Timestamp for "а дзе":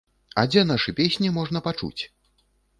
0.43-0.63